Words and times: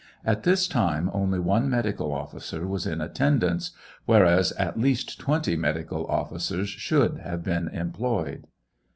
At 0.25 0.41
this 0.41 0.67
time 0.67 1.11
only 1.13 1.37
one 1.37 1.69
medical 1.69 2.11
officer 2.11 2.65
was 2.65 2.87
in 2.87 3.01
attendance, 3.01 3.69
whereas 4.07 4.51
at 4.53 4.79
least 4.79 5.19
twenty 5.19 5.55
medical 5.55 6.07
officers 6.07 6.69
should 6.69 7.19
have 7.19 7.43
been 7.43 7.67
employed. 7.67 8.47